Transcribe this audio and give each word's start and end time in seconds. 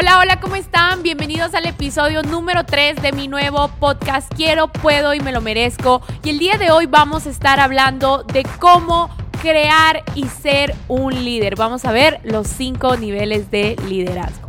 Hola, 0.00 0.20
hola, 0.20 0.38
¿cómo 0.38 0.54
están? 0.54 1.02
Bienvenidos 1.02 1.54
al 1.54 1.66
episodio 1.66 2.22
número 2.22 2.64
3 2.64 3.02
de 3.02 3.10
mi 3.10 3.26
nuevo 3.26 3.66
podcast 3.80 4.32
Quiero, 4.32 4.68
puedo 4.68 5.12
y 5.12 5.18
me 5.18 5.32
lo 5.32 5.40
merezco. 5.40 6.02
Y 6.22 6.30
el 6.30 6.38
día 6.38 6.56
de 6.56 6.70
hoy 6.70 6.86
vamos 6.86 7.26
a 7.26 7.30
estar 7.30 7.58
hablando 7.58 8.22
de 8.22 8.46
cómo 8.60 9.10
crear 9.42 10.04
y 10.14 10.26
ser 10.26 10.72
un 10.86 11.24
líder. 11.24 11.56
Vamos 11.56 11.84
a 11.84 11.90
ver 11.90 12.20
los 12.22 12.46
cinco 12.46 12.96
niveles 12.96 13.50
de 13.50 13.74
liderazgo. 13.88 14.48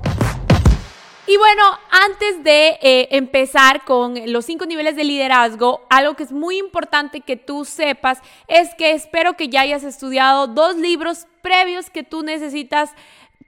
Y 1.25 1.37
bueno, 1.37 1.63
antes 1.91 2.43
de 2.43 2.77
eh, 2.81 3.07
empezar 3.11 3.85
con 3.85 4.15
los 4.31 4.45
cinco 4.45 4.67
niveles 4.67 4.95
de 4.95 5.03
liderazgo, 5.03 5.85
algo 5.89 6.15
que 6.15 6.23
es 6.23 6.31
muy 6.31 6.57
importante 6.59 7.21
que 7.21 7.37
tú 7.37 7.65
sepas 7.65 8.19
es 8.47 8.73
que 8.75 8.93
espero 8.93 9.33
que 9.33 9.47
ya 9.47 9.61
hayas 9.61 9.83
estudiado 9.83 10.45
dos 10.45 10.75
libros 10.75 11.25
previos 11.41 11.89
que 11.89 12.03
tú 12.03 12.23
necesitas 12.23 12.91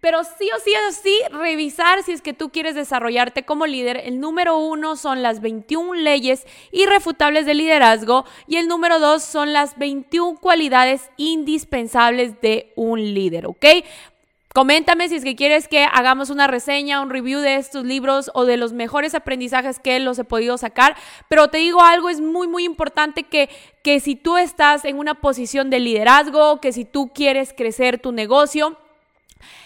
pero 0.02 0.24
sí 0.24 0.50
o 0.52 0.92
sí 0.92 1.16
revisar 1.32 2.04
si 2.04 2.12
es 2.12 2.22
que 2.22 2.34
tú 2.34 2.50
quieres 2.50 2.76
desarrollarte 2.76 3.44
como 3.44 3.68
líder. 3.68 4.02
El 4.04 4.20
número 4.20 4.58
uno 4.58 4.96
son 4.96 5.22
las 5.22 5.42
21 5.42 5.94
leyes 5.94 6.46
irrefutables 6.72 7.46
de 7.46 7.54
liderazgo 7.54 8.26
y 8.48 8.58
el 8.58 8.68
número 8.68 9.00
dos 9.00 9.24
son 9.24 9.54
las 9.54 9.78
21 9.78 10.40
cualidades 10.40 11.12
indispensables 11.18 12.42
de 12.42 12.74
un 12.76 13.14
líder, 13.14 13.46
¿ok? 13.46 13.66
Coméntame 14.54 15.08
si 15.08 15.16
es 15.16 15.24
que 15.24 15.38
quieres 15.38 15.70
que 15.70 15.86
hagamos 15.86 16.30
una 16.30 16.46
reseña, 16.46 17.00
un 17.00 17.10
review 17.10 17.40
de 17.40 17.56
estos 17.56 17.86
libros 17.86 18.30
o 18.34 18.44
de 18.44 18.58
los 18.58 18.74
mejores 18.74 19.16
aprendizajes 19.16 19.80
que 19.80 19.98
los 20.00 20.20
he 20.20 20.26
podido 20.26 20.58
sacar. 20.58 20.98
Pero 21.30 21.48
te 21.48 21.60
digo 21.60 21.82
algo, 21.82 22.10
es 22.10 22.20
muy, 22.20 22.50
muy 22.50 22.66
importante 22.66 23.24
que, 23.24 23.50
que 23.82 24.02
si 24.02 24.18
tú 24.18 24.36
estás 24.36 24.84
en 24.84 24.98
una 24.98 25.22
posición 25.22 25.70
de 25.70 25.80
liderazgo, 25.80 26.60
que 26.60 26.74
si 26.74 26.84
tú 26.84 27.12
quieres 27.14 27.54
crecer 27.56 27.98
tu 28.00 28.12
negocio, 28.12 28.78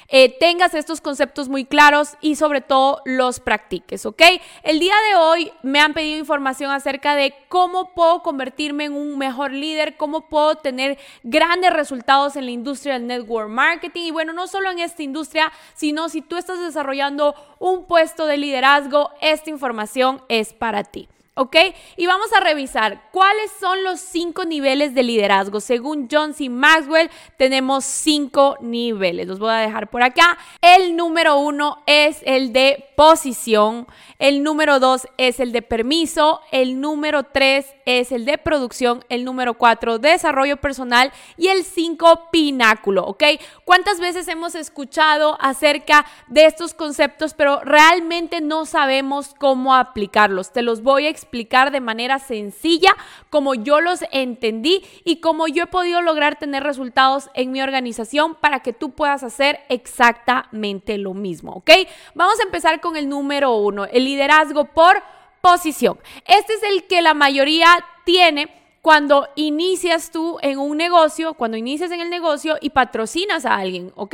eh, 0.07 0.37
tengas 0.39 0.73
estos 0.73 1.01
conceptos 1.01 1.49
muy 1.49 1.65
claros 1.65 2.15
y 2.21 2.35
sobre 2.35 2.61
todo 2.61 3.01
los 3.05 3.39
practiques, 3.39 4.05
¿ok? 4.05 4.21
El 4.63 4.79
día 4.79 4.95
de 5.09 5.15
hoy 5.15 5.51
me 5.63 5.79
han 5.79 5.93
pedido 5.93 6.19
información 6.19 6.71
acerca 6.71 7.15
de 7.15 7.33
cómo 7.49 7.93
puedo 7.93 8.21
convertirme 8.21 8.85
en 8.85 8.93
un 8.93 9.17
mejor 9.17 9.51
líder, 9.51 9.97
cómo 9.97 10.29
puedo 10.29 10.55
tener 10.55 10.97
grandes 11.23 11.73
resultados 11.73 12.35
en 12.35 12.45
la 12.45 12.51
industria 12.51 12.93
del 12.93 13.07
network 13.07 13.49
marketing 13.49 14.03
y 14.03 14.11
bueno, 14.11 14.33
no 14.33 14.47
solo 14.47 14.69
en 14.71 14.79
esta 14.79 15.03
industria, 15.03 15.51
sino 15.73 16.09
si 16.09 16.21
tú 16.21 16.37
estás 16.37 16.59
desarrollando 16.59 17.35
un 17.59 17.85
puesto 17.85 18.25
de 18.25 18.37
liderazgo, 18.37 19.11
esta 19.21 19.49
información 19.49 20.21
es 20.29 20.53
para 20.53 20.83
ti. 20.83 21.09
¿Ok? 21.35 21.55
Y 21.97 22.07
vamos 22.07 22.31
a 22.33 22.39
revisar 22.39 23.09
cuáles 23.11 23.51
son 23.59 23.83
los 23.83 23.99
cinco 23.99 24.45
niveles 24.45 24.95
de 24.95 25.03
liderazgo. 25.03 25.59
Según 25.59 26.07
John 26.09 26.33
C. 26.33 26.49
Maxwell, 26.49 27.11
tenemos 27.37 27.83
cinco 27.83 28.57
niveles. 28.61 29.27
Los 29.27 29.39
voy 29.39 29.51
a 29.51 29.57
dejar 29.57 29.89
por 29.89 30.01
acá. 30.01 30.37
El 30.61 30.95
número 30.95 31.37
uno 31.37 31.83
es 31.85 32.21
el 32.25 32.53
de 32.53 32.85
posición. 32.95 33.85
El 34.17 34.43
número 34.43 34.79
dos 34.79 35.07
es 35.17 35.41
el 35.41 35.51
de 35.51 35.61
permiso. 35.61 36.39
El 36.51 36.79
número 36.79 37.23
tres 37.23 37.67
es 37.85 38.13
el 38.13 38.23
de 38.23 38.37
producción. 38.37 39.03
El 39.09 39.25
número 39.25 39.55
cuatro, 39.55 39.99
desarrollo 39.99 40.57
personal. 40.57 41.11
Y 41.37 41.49
el 41.49 41.65
cinco, 41.65 42.29
pináculo, 42.31 43.03
¿ok? 43.03 43.23
¿Cuántas 43.65 43.99
veces 43.99 44.29
hemos 44.29 44.55
escuchado 44.55 45.37
acerca 45.41 46.05
de 46.27 46.45
estos 46.45 46.73
conceptos, 46.73 47.33
pero 47.33 47.59
realmente 47.59 48.39
no 48.39 48.65
sabemos 48.65 49.35
cómo 49.37 49.75
aplicarlos? 49.75 50.53
Te 50.53 50.61
los 50.61 50.81
voy 50.81 51.07
a 51.07 51.09
explicar 51.09 51.24
explicar 51.25 51.71
de 51.71 51.81
manera 51.81 52.19
sencilla 52.19 52.95
como 53.29 53.55
yo 53.55 53.81
los 53.81 54.03
entendí 54.11 54.83
y 55.03 55.17
como 55.17 55.47
yo 55.47 55.63
he 55.63 55.67
podido 55.67 56.01
lograr 56.01 56.37
tener 56.37 56.63
resultados 56.63 57.29
en 57.33 57.51
mi 57.51 57.61
organización 57.61 58.35
para 58.35 58.61
que 58.61 58.73
tú 58.73 58.91
puedas 58.91 59.23
hacer 59.23 59.59
exactamente 59.69 60.97
lo 60.97 61.13
mismo, 61.13 61.53
¿ok? 61.53 61.71
Vamos 62.13 62.39
a 62.39 62.43
empezar 62.43 62.79
con 62.79 62.95
el 62.95 63.09
número 63.09 63.55
uno, 63.55 63.85
el 63.85 64.05
liderazgo 64.05 64.65
por 64.65 65.01
posición. 65.41 65.99
Este 66.25 66.53
es 66.53 66.63
el 66.63 66.85
que 66.85 67.01
la 67.01 67.13
mayoría 67.13 67.67
tiene 68.03 68.64
cuando 68.85 69.27
inicias 69.33 70.11
tú 70.11 70.37
en 70.43 70.59
un 70.59 70.77
negocio, 70.77 71.33
cuando 71.33 71.57
inicias 71.57 71.89
en 71.89 72.01
el 72.01 72.11
negocio 72.11 72.55
y 72.61 72.69
patrocinas 72.69 73.43
a 73.43 73.55
alguien, 73.55 73.91
¿ok? 73.95 74.13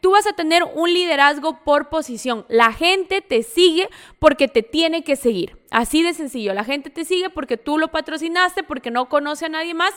Tú 0.00 0.12
vas 0.12 0.28
a 0.28 0.32
tener 0.32 0.62
un 0.62 0.94
liderazgo 0.94 1.58
por 1.64 1.88
posición. 1.88 2.46
La 2.48 2.72
gente 2.72 3.20
te 3.20 3.42
sigue 3.42 3.88
porque 4.20 4.46
te 4.46 4.62
tiene 4.62 5.02
que 5.02 5.16
seguir. 5.16 5.58
Así 5.72 6.04
de 6.04 6.14
sencillo. 6.14 6.54
La 6.54 6.62
gente 6.62 6.88
te 6.88 7.04
sigue 7.04 7.30
porque 7.30 7.56
tú 7.56 7.78
lo 7.78 7.88
patrocinaste, 7.88 8.62
porque 8.62 8.92
no 8.92 9.08
conoce 9.08 9.46
a 9.46 9.48
nadie 9.48 9.74
más 9.74 9.92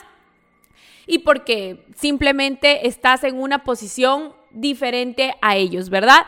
y 1.06 1.20
porque 1.20 1.86
simplemente 1.94 2.88
estás 2.88 3.22
en 3.22 3.38
una 3.40 3.62
posición 3.62 4.34
diferente 4.50 5.36
a 5.40 5.54
ellos, 5.54 5.88
¿verdad? 5.88 6.26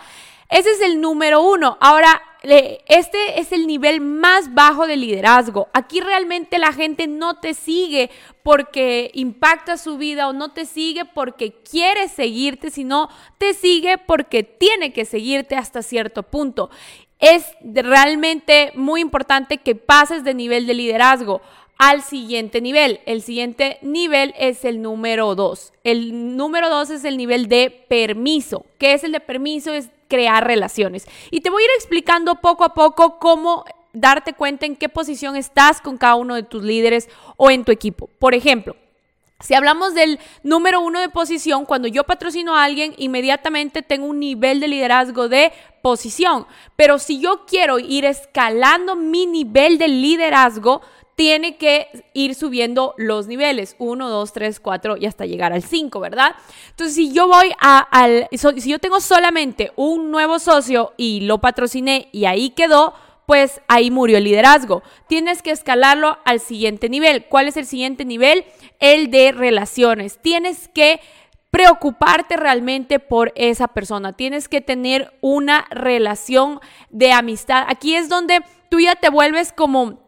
Ese 0.51 0.71
es 0.71 0.81
el 0.83 1.01
número 1.01 1.43
uno. 1.43 1.77
Ahora, 1.81 2.23
este 2.43 3.41
es 3.41 3.53
el 3.53 3.67
nivel 3.67 4.01
más 4.01 4.55
bajo 4.55 4.87
de 4.87 4.97
liderazgo. 4.97 5.69
Aquí 5.73 6.01
realmente 6.01 6.59
la 6.59 6.73
gente 6.73 7.07
no 7.07 7.41
te 7.41 7.55
sigue 7.55 8.11
porque 8.43 9.11
impacta 9.15 9.77
su 9.77 9.99
vida 9.99 10.29
o 10.29 10.33
no 10.33 10.53
te 10.53 10.65
sigue 10.65 11.05
porque 11.05 11.53
quiere 11.69 12.09
seguirte, 12.09 12.71
sino 12.71 13.09
te 13.39 13.55
sigue 13.55 13.99
porque 13.99 14.43
tiene 14.43 14.93
que 14.93 15.05
seguirte 15.05 15.57
hasta 15.57 15.83
cierto 15.83 16.23
punto. 16.23 16.71
Es 17.19 17.45
realmente 17.63 18.73
muy 18.75 19.01
importante 19.01 19.59
que 19.59 19.75
pases 19.75 20.23
de 20.23 20.35
nivel 20.35 20.67
de 20.67 20.75
liderazgo 20.75 21.43
al 21.79 22.03
siguiente 22.03 22.61
nivel. 22.61 23.01
El 23.07 23.23
siguiente 23.23 23.79
nivel 23.83 24.35
es 24.39 24.65
el 24.65 24.83
número 24.83 25.35
dos. 25.35 25.73
El 25.85 26.37
número 26.37 26.69
dos 26.69 26.91
es 26.91 27.05
el 27.05 27.17
nivel 27.17 27.49
de 27.49 27.71
permiso. 27.89 28.67
¿Qué 28.79 28.95
es 28.95 29.05
el 29.05 29.13
de 29.13 29.21
permiso? 29.21 29.73
Es 29.73 29.91
crear 30.09 30.47
relaciones. 30.47 31.07
Y 31.31 31.41
te 31.41 31.51
voy 31.51 31.63
a 31.63 31.67
ir 31.67 31.71
explicando 31.77 32.37
poco 32.37 32.65
a 32.65 32.75
poco 32.75 33.19
cómo 33.19 33.65
darte 33.93 34.33
cuenta 34.33 34.67
en 34.67 34.77
qué 34.77 34.89
posición 34.89 35.37
estás 35.37 35.81
con 35.81 35.99
cada 35.99 36.15
uno 36.15 36.35
de 36.35 36.43
tus 36.43 36.63
líderes 36.63 37.09
o 37.37 37.51
en 37.51 37.65
tu 37.65 37.73
equipo. 37.73 38.09
Por 38.19 38.35
ejemplo, 38.35 38.77
si 39.41 39.55
hablamos 39.55 39.95
del 39.95 40.19
número 40.43 40.81
uno 40.81 41.01
de 41.01 41.09
posición, 41.09 41.65
cuando 41.65 41.87
yo 41.87 42.03
patrocino 42.03 42.57
a 42.57 42.65
alguien, 42.65 42.95
inmediatamente 42.97 43.83
tengo 43.83 44.07
un 44.07 44.19
nivel 44.19 44.59
de 44.59 44.67
liderazgo 44.67 45.29
de 45.29 45.53
posición. 45.81 46.47
Pero 46.75 46.99
si 46.99 47.21
yo 47.21 47.47
quiero 47.47 47.79
ir 47.79 48.05
escalando 48.05 48.97
mi 48.97 49.27
nivel 49.27 49.79
de 49.79 49.87
liderazgo, 49.87 50.83
tiene 51.19 51.57
que 51.57 51.89
ir 52.15 52.37
subiendo 52.37 52.95
los 52.97 53.27
niveles, 53.27 53.75
1, 53.81 54.09
2, 54.09 54.33
3, 54.33 54.61
4 54.61 54.97
y 54.99 55.07
hasta 55.07 55.27
llegar 55.27 55.53
al 55.53 55.65
5, 55.65 55.99
¿verdad? 55.99 56.37
Entonces, 56.71 56.95
si 56.95 57.13
yo 57.13 57.27
voy 57.27 57.51
a, 57.61 57.81
al, 57.81 58.29
si 58.31 58.71
yo 58.71 58.79
tengo 58.79 59.01
solamente 59.01 59.73
un 59.75 60.13
nuevo 60.13 60.39
socio 60.39 60.95
y 60.97 61.23
lo 61.23 61.39
patrociné 61.39 62.09
y 62.13 62.27
ahí 62.27 62.51
quedó, 62.51 62.95
pues 63.27 63.61
ahí 63.67 63.91
murió 63.91 64.19
el 64.19 64.23
liderazgo. 64.23 64.85
Tienes 65.09 65.43
que 65.43 65.51
escalarlo 65.51 66.19
al 66.25 66.39
siguiente 66.39 66.89
nivel. 66.89 67.25
¿Cuál 67.25 67.49
es 67.49 67.57
el 67.57 67.67
siguiente 67.67 68.05
nivel? 68.05 68.45
El 68.79 69.11
de 69.11 69.33
relaciones. 69.33 70.19
Tienes 70.23 70.69
que 70.69 71.01
preocuparte 71.51 72.37
realmente 72.37 73.01
por 73.01 73.33
esa 73.35 73.67
persona. 73.67 74.13
Tienes 74.13 74.47
que 74.49 74.61
tener 74.61 75.13
una 75.21 75.67
relación 75.71 76.61
de 76.91 77.11
amistad. 77.11 77.65
Aquí 77.67 77.97
es 77.97 78.09
donde 78.09 78.41
tú 78.71 78.79
ya 78.79 78.95
te 78.95 79.09
vuelves 79.09 79.53
como 79.53 80.08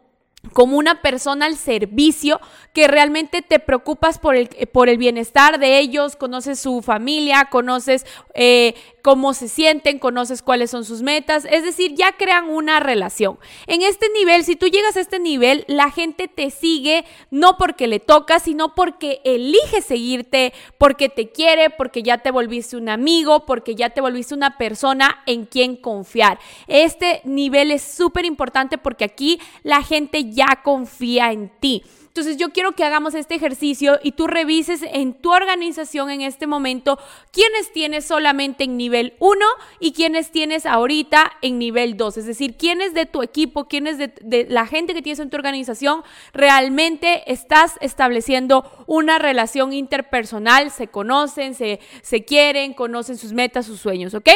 como 0.53 0.77
una 0.77 1.01
persona 1.01 1.45
al 1.45 1.55
servicio 1.55 2.41
que 2.73 2.87
realmente 2.87 3.41
te 3.41 3.59
preocupas 3.59 4.19
por 4.19 4.35
el, 4.35 4.47
por 4.71 4.89
el 4.89 4.97
bienestar 4.97 5.59
de 5.59 5.79
ellos, 5.79 6.15
conoces 6.15 6.59
su 6.59 6.81
familia, 6.81 7.45
conoces 7.51 8.05
eh, 8.33 8.75
cómo 9.01 9.33
se 9.33 9.47
sienten, 9.47 9.99
conoces 9.99 10.41
cuáles 10.41 10.71
son 10.71 10.85
sus 10.85 11.01
metas, 11.01 11.45
es 11.49 11.63
decir, 11.63 11.95
ya 11.95 12.13
crean 12.13 12.49
una 12.49 12.79
relación. 12.79 13.39
En 13.67 13.81
este 13.81 14.07
nivel, 14.09 14.43
si 14.43 14.55
tú 14.55 14.67
llegas 14.67 14.95
a 14.95 15.01
este 15.01 15.19
nivel, 15.19 15.65
la 15.67 15.91
gente 15.91 16.27
te 16.27 16.51
sigue 16.51 17.05
no 17.29 17.57
porque 17.57 17.87
le 17.87 17.99
toca, 17.99 18.39
sino 18.39 18.75
porque 18.75 19.21
elige 19.23 19.81
seguirte, 19.81 20.53
porque 20.77 21.09
te 21.09 21.31
quiere, 21.31 21.69
porque 21.69 22.03
ya 22.03 22.19
te 22.19 22.31
volviste 22.31 22.77
un 22.77 22.89
amigo, 22.89 23.45
porque 23.45 23.75
ya 23.75 23.89
te 23.89 24.01
volviste 24.01 24.33
una 24.33 24.57
persona 24.57 25.23
en 25.25 25.45
quien 25.45 25.75
confiar. 25.75 26.39
Este 26.67 27.21
nivel 27.23 27.71
es 27.71 27.81
súper 27.81 28.25
importante 28.25 28.77
porque 28.77 29.05
aquí 29.05 29.39
la 29.63 29.83
gente 29.83 30.31
ya 30.31 30.61
confía 30.63 31.31
en 31.31 31.49
ti. 31.59 31.83
Entonces 32.11 32.35
yo 32.35 32.49
quiero 32.49 32.73
que 32.73 32.83
hagamos 32.83 33.15
este 33.15 33.35
ejercicio 33.35 33.97
y 34.03 34.11
tú 34.11 34.27
revises 34.27 34.81
en 34.83 35.13
tu 35.13 35.31
organización 35.31 36.09
en 36.09 36.19
este 36.19 36.45
momento 36.45 36.99
quiénes 37.31 37.71
tienes 37.71 38.03
solamente 38.03 38.65
en 38.65 38.75
nivel 38.75 39.13
1 39.19 39.39
y 39.79 39.93
quiénes 39.93 40.29
tienes 40.29 40.65
ahorita 40.65 41.31
en 41.41 41.57
nivel 41.57 41.95
2. 41.95 42.17
Es 42.17 42.25
decir, 42.25 42.57
quiénes 42.57 42.93
de 42.93 43.05
tu 43.05 43.23
equipo, 43.23 43.69
quiénes 43.69 43.97
de, 43.97 44.13
de 44.19 44.45
la 44.49 44.67
gente 44.67 44.93
que 44.93 45.01
tienes 45.01 45.21
en 45.21 45.29
tu 45.29 45.37
organización 45.37 46.03
realmente 46.33 47.31
estás 47.31 47.75
estableciendo 47.79 48.69
una 48.87 49.17
relación 49.17 49.71
interpersonal, 49.71 50.69
se 50.69 50.87
conocen, 50.87 51.55
se, 51.55 51.79
se 52.01 52.25
quieren, 52.25 52.73
conocen 52.73 53.17
sus 53.17 53.31
metas, 53.31 53.67
sus 53.67 53.79
sueños, 53.79 54.13
¿ok? 54.15 54.27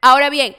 Ahora 0.00 0.30
bien, 0.30 0.56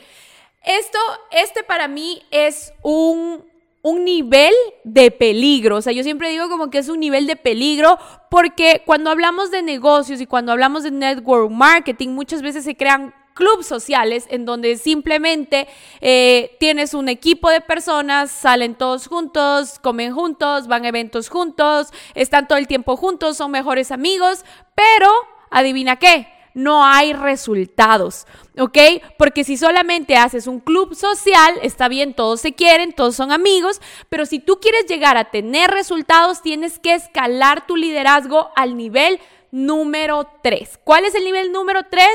esto, 0.63 0.99
este 1.31 1.63
para 1.63 1.87
mí 1.87 2.21
es 2.29 2.73
un 2.83 3.43
un 3.87 4.03
nivel 4.03 4.53
de 4.83 5.11
peligro. 5.11 5.77
O 5.77 5.81
sea, 5.81 5.93
yo 5.93 6.03
siempre 6.03 6.29
digo 6.29 6.49
como 6.49 6.69
que 6.69 6.79
es 6.79 6.89
un 6.89 6.99
nivel 6.99 7.25
de 7.25 7.37
peligro 7.37 7.97
porque 8.29 8.83
cuando 8.85 9.09
hablamos 9.09 9.49
de 9.49 9.61
negocios 9.61 10.19
y 10.19 10.25
cuando 10.25 10.51
hablamos 10.51 10.83
de 10.83 10.91
network 10.91 11.49
marketing, 11.49 12.09
muchas 12.09 12.41
veces 12.41 12.65
se 12.65 12.75
crean 12.75 13.13
clubs 13.33 13.65
sociales 13.65 14.25
en 14.29 14.43
donde 14.43 14.75
simplemente 14.75 15.69
eh, 16.01 16.57
tienes 16.59 16.93
un 16.93 17.07
equipo 17.07 17.49
de 17.49 17.61
personas, 17.61 18.29
salen 18.29 18.75
todos 18.75 19.07
juntos, 19.07 19.79
comen 19.79 20.13
juntos, 20.13 20.67
van 20.67 20.83
a 20.83 20.89
eventos 20.89 21.29
juntos, 21.29 21.93
están 22.13 22.45
todo 22.45 22.57
el 22.57 22.67
tiempo 22.67 22.97
juntos, 22.97 23.37
son 23.37 23.51
mejores 23.51 23.91
amigos, 23.91 24.43
pero 24.75 25.09
adivina 25.49 25.95
qué, 25.95 26.27
no 26.57 26.83
hay 26.83 27.13
resultados, 27.13 28.25
¿ok? 28.57 28.77
Porque 29.19 29.43
si 29.43 29.57
solamente 29.57 30.15
haces 30.15 30.47
un 30.47 30.59
club 30.59 30.95
social, 30.95 31.53
está 31.61 31.87
bien, 31.87 32.15
todos 32.15 32.41
se 32.41 32.53
quieren, 32.53 32.93
todos 32.93 33.15
son 33.15 33.31
amigos, 33.31 33.79
pero 34.09 34.25
si 34.25 34.39
tú 34.39 34.59
quieres 34.59 34.87
llegar 34.87 35.17
a 35.17 35.29
tener 35.29 35.69
resultados, 35.69 36.41
tienes 36.41 36.79
que 36.79 36.95
escalar 36.95 37.67
tu 37.67 37.75
liderazgo 37.75 38.49
al 38.55 38.75
nivel 38.75 39.19
número 39.51 40.27
3. 40.41 40.79
¿Cuál 40.83 41.05
es 41.05 41.13
el 41.13 41.25
nivel 41.25 41.51
número 41.51 41.83
3? 41.91 42.07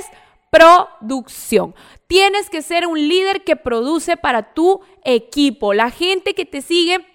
Producción. 0.50 1.76
Tienes 2.08 2.50
que 2.50 2.62
ser 2.62 2.88
un 2.88 2.98
líder 2.98 3.44
que 3.44 3.54
produce 3.54 4.16
para 4.16 4.54
tu 4.54 4.80
equipo. 5.04 5.72
La 5.72 5.92
gente 5.92 6.34
que 6.34 6.46
te 6.46 6.62
sigue 6.62 7.06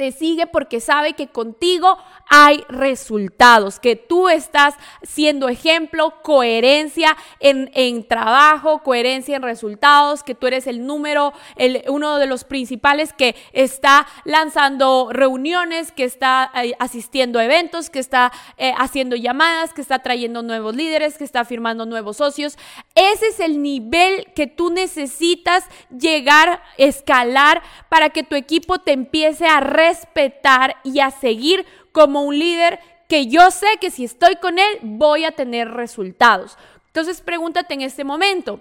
te 0.00 0.12
sigue 0.12 0.46
porque 0.46 0.80
sabe 0.80 1.12
que 1.12 1.28
contigo 1.28 1.98
hay 2.26 2.64
resultados, 2.70 3.78
que 3.78 3.96
tú 3.96 4.30
estás 4.30 4.74
siendo 5.02 5.50
ejemplo, 5.50 6.22
coherencia 6.22 7.18
en, 7.38 7.70
en, 7.74 8.08
trabajo, 8.08 8.82
coherencia 8.82 9.36
en 9.36 9.42
resultados, 9.42 10.22
que 10.22 10.34
tú 10.34 10.46
eres 10.46 10.66
el 10.66 10.86
número, 10.86 11.34
el, 11.56 11.84
uno 11.88 12.16
de 12.16 12.26
los 12.26 12.44
principales 12.44 13.12
que 13.12 13.36
está 13.52 14.06
lanzando 14.24 15.10
reuniones, 15.12 15.92
que 15.92 16.04
está 16.04 16.50
eh, 16.54 16.72
asistiendo 16.78 17.38
a 17.38 17.44
eventos, 17.44 17.90
que 17.90 17.98
está 17.98 18.32
eh, 18.56 18.72
haciendo 18.78 19.16
llamadas, 19.16 19.74
que 19.74 19.82
está 19.82 19.98
trayendo 19.98 20.42
nuevos 20.42 20.74
líderes, 20.74 21.18
que 21.18 21.24
está 21.24 21.44
firmando 21.44 21.84
nuevos 21.84 22.16
socios. 22.16 22.56
Ese 22.94 23.26
es 23.26 23.40
el 23.40 23.60
nivel 23.60 24.32
que 24.34 24.46
tú 24.46 24.70
necesitas 24.70 25.64
llegar, 25.90 26.62
escalar 26.78 27.62
para 27.90 28.08
que 28.08 28.22
tu 28.22 28.34
equipo 28.34 28.78
te 28.78 28.92
empiece 28.92 29.46
a 29.46 29.60
respetar 29.90 30.76
y 30.84 31.00
a 31.00 31.10
seguir 31.10 31.66
como 31.92 32.22
un 32.22 32.38
líder 32.38 32.78
que 33.08 33.26
yo 33.26 33.50
sé 33.50 33.66
que 33.80 33.90
si 33.90 34.04
estoy 34.04 34.36
con 34.36 34.58
él 34.58 34.78
voy 34.82 35.24
a 35.24 35.32
tener 35.32 35.68
resultados. 35.68 36.56
Entonces 36.86 37.20
pregúntate 37.20 37.74
en 37.74 37.82
este 37.82 38.04
momento, 38.04 38.60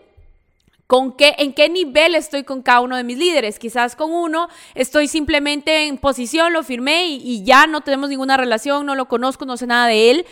¿Con 0.90 1.12
qué, 1.12 1.36
¿En 1.38 1.54
qué 1.54 1.70
nivel 1.70 2.16
estoy 2.16 2.44
con 2.44 2.64
cada 2.64 2.80
uno 2.80 2.98
de 2.98 3.04
mis 3.04 3.16
líderes? 3.16 3.60
Quizás 3.60 3.96
con 3.96 4.12
uno 4.12 4.50
estoy 4.74 5.08
simplemente 5.08 5.86
en 5.86 6.00
posición, 6.00 6.52
lo 6.52 6.64
firmé 6.64 7.06
y, 7.10 7.44
ya 7.44 7.68
no 7.68 7.82
tenemos 7.82 8.10
ninguna 8.10 8.38
relación, 8.38 8.88
no 8.88 8.96
lo 8.96 9.08
conozco, 9.08 9.46
no 9.46 9.56
sé 9.56 9.68
nada 9.68 9.86
de 9.86 10.10
él. 10.10 10.26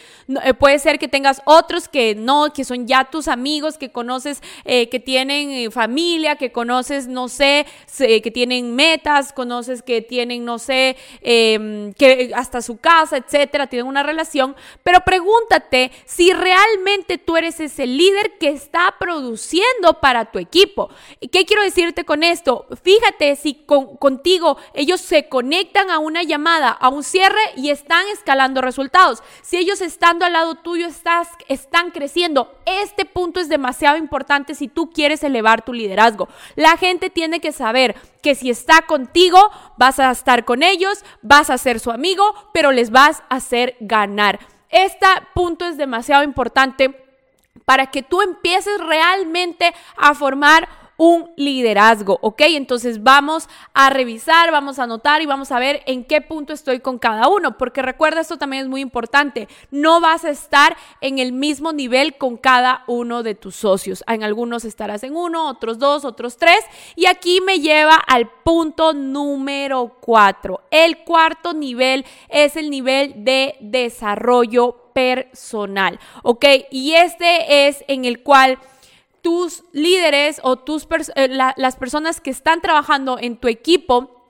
Eh, 0.43 0.55
puede 0.55 0.79
ser 0.79 0.97
que 0.97 1.07
tengas 1.07 1.43
otros 1.45 1.87
que 1.87 2.15
no, 2.15 2.51
que 2.53 2.63
son 2.63 2.87
ya 2.87 3.03
tus 3.03 3.27
amigos, 3.27 3.77
que 3.77 3.91
conoces, 3.91 4.41
eh, 4.65 4.89
que 4.89 4.99
tienen 4.99 5.51
eh, 5.51 5.69
familia, 5.69 6.37
que 6.37 6.51
conoces, 6.51 7.05
no 7.05 7.27
sé, 7.27 7.67
que 7.95 8.31
tienen 8.31 8.75
metas, 8.75 9.33
conoces 9.33 9.83
que 9.83 10.01
tienen, 10.01 10.43
no 10.43 10.57
sé, 10.57 10.97
em, 11.21 11.93
que 11.93 12.31
hasta 12.33 12.63
su 12.63 12.77
casa, 12.77 13.17
etcétera, 13.17 13.67
tienen 13.67 13.85
una 13.85 14.01
relación. 14.01 14.55
Pero 14.81 15.01
pregúntate 15.01 15.91
si 16.05 16.33
realmente 16.33 17.19
tú 17.19 17.37
eres 17.37 17.59
ese 17.59 17.85
líder 17.85 18.39
que 18.39 18.49
está 18.49 18.95
produciendo 18.99 19.99
para 20.01 20.25
tu 20.25 20.46
equipo. 20.47 20.89
¿Y 21.19 21.27
qué 21.27 21.45
quiero 21.45 21.61
decirte 21.61 22.05
con 22.05 22.23
esto? 22.23 22.65
Fíjate 22.81 23.35
si 23.35 23.65
contigo 23.99 24.57
ellos 24.73 25.01
se 25.01 25.27
conectan 25.29 25.91
a 25.91 25.99
una 25.99 26.23
llamada, 26.23 26.69
a 26.69 26.89
un 26.89 27.03
cierre 27.03 27.39
y 27.55 27.69
están 27.69 28.07
escalando 28.07 28.61
resultados. 28.61 29.21
Si 29.41 29.57
ellos 29.57 29.81
estando 29.81 30.25
al 30.25 30.33
lado 30.33 30.55
tuyo 30.55 30.87
estás, 30.87 31.27
están 31.47 31.91
creciendo, 31.91 32.55
este 32.65 33.05
punto 33.05 33.39
es 33.39 33.49
demasiado 33.49 33.97
importante 33.97 34.55
si 34.55 34.67
tú 34.67 34.89
quieres 34.89 35.23
elevar 35.23 35.63
tu 35.63 35.73
liderazgo. 35.73 36.27
La 36.55 36.77
gente 36.77 37.09
tiene 37.09 37.39
que 37.39 37.51
saber 37.51 37.95
que 38.21 38.35
si 38.35 38.49
está 38.49 38.81
contigo, 38.81 39.51
vas 39.77 39.99
a 39.99 40.11
estar 40.11 40.45
con 40.45 40.63
ellos, 40.63 41.03
vas 41.21 41.49
a 41.49 41.57
ser 41.57 41.79
su 41.79 41.91
amigo, 41.91 42.33
pero 42.53 42.71
les 42.71 42.89
vas 42.89 43.23
a 43.29 43.35
hacer 43.35 43.75
ganar. 43.79 44.39
Este 44.69 45.05
punto 45.33 45.65
es 45.65 45.77
demasiado 45.77 46.23
importante 46.23 47.06
para 47.67 47.87
que 47.87 48.01
tú 48.01 48.21
empieces 48.21 48.79
realmente 48.79 49.73
a 49.97 50.13
formar 50.13 50.69
un 50.95 51.29
liderazgo, 51.35 52.17
¿ok? 52.21 52.41
Entonces 52.47 53.03
vamos 53.03 53.49
a 53.73 53.89
revisar, 53.89 54.51
vamos 54.51 54.79
a 54.79 54.83
anotar 54.83 55.21
y 55.21 55.25
vamos 55.25 55.51
a 55.51 55.59
ver 55.59 55.83
en 55.85 56.05
qué 56.05 56.21
punto 56.21 56.53
estoy 56.53 56.79
con 56.79 56.97
cada 56.97 57.27
uno, 57.27 57.57
porque 57.57 57.81
recuerda, 57.81 58.21
esto 58.21 58.37
también 58.37 58.63
es 58.63 58.69
muy 58.69 58.79
importante, 58.79 59.49
no 59.69 59.99
vas 59.99 60.23
a 60.23 60.29
estar 60.29 60.77
en 61.01 61.19
el 61.19 61.33
mismo 61.33 61.73
nivel 61.73 62.17
con 62.17 62.37
cada 62.37 62.85
uno 62.87 63.21
de 63.21 63.35
tus 63.35 63.55
socios. 63.57 64.01
En 64.07 64.23
algunos 64.23 64.63
estarás 64.63 65.03
en 65.03 65.15
uno, 65.15 65.49
otros 65.49 65.77
dos, 65.77 66.03
otros 66.05 66.37
tres, 66.37 66.63
y 66.95 67.05
aquí 67.05 67.41
me 67.41 67.59
lleva 67.59 67.95
al 67.95 68.29
punto 68.29 68.93
número 68.93 69.97
cuatro. 69.99 70.61
El 70.71 71.03
cuarto 71.03 71.53
nivel 71.53 72.05
es 72.29 72.55
el 72.55 72.69
nivel 72.69 73.25
de 73.25 73.55
desarrollo 73.59 74.86
personal, 74.97 75.99
¿ok? 76.23 76.43
Y 76.71 76.93
este 76.93 77.67
es 77.67 77.85
en 77.87 78.05
el 78.05 78.23
cual 78.23 78.57
tus 79.21 79.63
líderes 79.71 80.41
o 80.41 80.55
tus 80.55 80.87
eh, 81.15 81.27
las 81.27 81.75
personas 81.75 82.19
que 82.19 82.31
están 82.31 82.61
trabajando 82.61 83.19
en 83.19 83.37
tu 83.37 83.47
equipo 83.47 84.25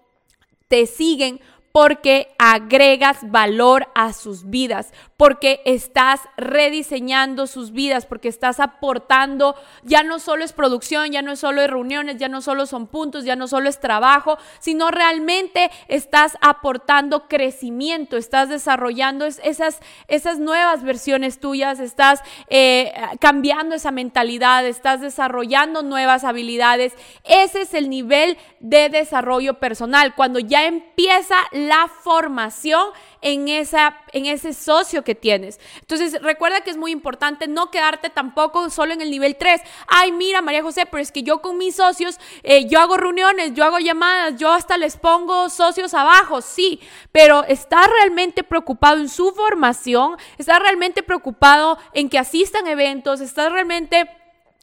te 0.68 0.86
siguen 0.86 1.40
porque 1.78 2.34
agregas 2.40 3.20
valor 3.30 3.88
a 3.94 4.12
sus 4.12 4.50
vidas, 4.50 4.92
porque 5.16 5.62
estás 5.64 6.22
rediseñando 6.36 7.46
sus 7.46 7.72
vidas, 7.72 8.08
porque 8.08 8.30
estás 8.30 8.60
aportando, 8.60 9.56
ya 9.84 10.02
no 10.02 10.18
solo 10.18 10.44
es 10.44 10.54
producción, 10.54 11.12
ya 11.12 11.22
no 11.22 11.34
es 11.34 11.40
solo 11.40 11.68
reuniones, 11.68 12.18
ya 12.18 12.30
no 12.30 12.42
solo 12.42 12.66
son 12.66 12.88
puntos, 12.88 13.26
ya 13.26 13.36
no 13.36 13.48
solo 13.48 13.70
es 13.70 13.80
trabajo, 13.80 14.40
sino 14.58 14.90
realmente 14.90 15.70
estás 15.88 16.36
aportando 16.42 17.28
crecimiento, 17.28 18.18
estás 18.18 18.50
desarrollando 18.50 19.28
esas, 19.28 19.80
esas 20.08 20.40
nuevas 20.40 20.82
versiones 20.82 21.40
tuyas, 21.40 21.80
estás 21.80 22.22
eh, 22.50 22.92
cambiando 23.20 23.76
esa 23.76 23.92
mentalidad, 23.92 24.66
estás 24.66 25.02
desarrollando 25.02 25.84
nuevas 25.84 26.24
habilidades. 26.24 26.94
Ese 27.24 27.62
es 27.62 27.76
el 27.76 27.92
nivel 27.92 28.36
de 28.60 28.90
desarrollo 28.90 29.60
personal, 29.60 30.16
cuando 30.16 30.40
ya 30.40 30.66
empieza 30.66 31.36
la 31.52 31.67
formación 31.88 32.92
en, 33.22 33.48
esa, 33.48 33.98
en 34.14 34.25
ese 34.25 34.54
socio 34.54 35.04
que 35.04 35.16
tienes. 35.16 35.60
Entonces, 35.81 36.22
recuerda 36.22 36.62
que 36.62 36.69
es 36.69 36.78
muy 36.78 36.92
importante 36.92 37.48
no 37.48 37.72
quedarte 37.72 38.10
tampoco 38.10 38.69
solo 38.69 38.94
en 38.94 39.02
el 39.02 39.12
nivel 39.12 39.36
3. 39.36 39.62
Ay, 39.88 40.12
mira, 40.12 40.42
María 40.42 40.64
José, 40.64 40.86
pero 40.86 41.02
es 41.02 41.12
que 41.12 41.24
yo 41.24 41.42
con 41.42 41.58
mis 41.58 41.75
socios, 41.75 42.19
eh, 42.44 42.68
yo 42.68 42.80
hago 42.80 42.97
reuniones, 42.97 43.54
yo 43.54 43.64
hago 43.64 43.80
llamadas, 43.80 44.38
yo 44.38 44.52
hasta 44.52 44.78
les 44.78 44.97
pongo 44.97 45.50
socios 45.50 45.94
abajo, 45.94 46.42
sí, 46.42 46.80
pero 47.12 47.44
¿estás 47.45 47.88
realmente 48.00 48.44
preocupado 48.44 48.97
en 48.97 49.09
su 49.09 49.31
formación? 49.33 50.18
¿Estás 50.38 50.59
realmente 50.59 51.04
preocupado 51.04 51.78
en 51.94 52.09
que 52.09 52.19
asistan 52.19 52.68
eventos? 52.68 53.21
¿Estás 53.21 53.52
realmente 53.52 54.09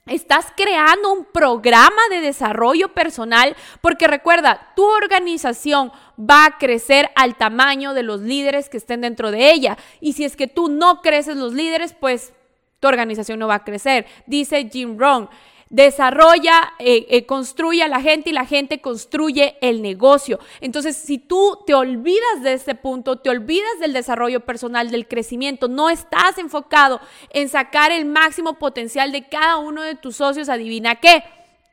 Estás 0.06 0.48
creando 0.54 1.14
un 1.14 1.24
programa 1.24 2.02
de 2.10 2.20
desarrollo 2.20 2.92
personal 2.92 3.56
porque 3.80 4.06
recuerda, 4.06 4.72
tu 4.76 4.84
organización 4.84 5.92
va 6.18 6.44
a 6.44 6.58
crecer 6.58 7.10
al 7.16 7.36
tamaño 7.36 7.94
de 7.94 8.02
los 8.02 8.20
líderes 8.20 8.68
que 8.68 8.76
estén 8.76 9.00
dentro 9.00 9.30
de 9.30 9.50
ella. 9.50 9.78
Y 10.02 10.12
si 10.12 10.24
es 10.24 10.36
que 10.36 10.46
tú 10.46 10.68
no 10.68 11.00
creces 11.00 11.36
los 11.36 11.54
líderes, 11.54 11.94
pues 11.94 12.34
tu 12.80 12.88
organización 12.88 13.38
no 13.38 13.48
va 13.48 13.54
a 13.54 13.64
crecer. 13.64 14.04
Dice 14.26 14.68
Jim 14.70 14.98
Rohn, 14.98 15.30
desarrolla, 15.70 16.74
eh, 16.78 17.06
eh, 17.08 17.26
construye 17.26 17.82
a 17.82 17.88
la 17.88 18.00
gente 18.00 18.30
y 18.30 18.32
la 18.32 18.46
gente 18.46 18.80
construye 18.80 19.56
el 19.60 19.82
negocio. 19.82 20.38
Entonces, 20.60 20.96
si 20.96 21.18
tú 21.18 21.58
te 21.66 21.74
olvidas 21.74 22.42
de 22.42 22.52
este 22.52 22.74
punto, 22.74 23.16
te 23.16 23.30
olvidas 23.30 23.80
del 23.80 23.92
desarrollo 23.92 24.40
personal, 24.40 24.90
del 24.90 25.08
crecimiento, 25.08 25.68
no 25.68 25.90
estás 25.90 26.38
enfocado 26.38 27.00
en 27.30 27.48
sacar 27.48 27.92
el 27.92 28.04
máximo 28.04 28.58
potencial 28.58 29.12
de 29.12 29.28
cada 29.28 29.58
uno 29.58 29.82
de 29.82 29.94
tus 29.94 30.16
socios, 30.16 30.48
adivina 30.48 30.96
qué 30.96 31.22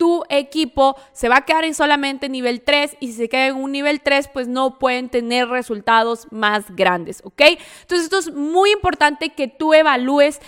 tu 0.02 0.24
equipo 0.30 0.96
se 1.14 1.30
va 1.30 1.38
a 1.38 1.46
quedar 1.46 1.64
en 1.64 1.76
solamente 1.76 2.28
nivel 2.28 2.62
3 2.62 2.98
y 3.00 3.10
si 3.10 3.14
se 3.14 3.30
queda 3.30 3.46
en 3.46 3.58
un 3.58 3.72
nivel 3.72 4.02
3, 4.02 4.30
pues 4.30 4.48
no 4.48 4.80
pueden 4.80 5.10
tener 5.10 5.48
resultados 5.48 6.26
más 6.32 6.76
grandes, 6.76 7.22
¿ok? 7.24 7.42
Entonces 7.82 8.06
esto 8.06 8.18
es 8.18 8.34
muy 8.34 8.72
importante 8.72 9.30
que 9.30 9.48
tú 9.48 9.76
evalúes 9.76 10.40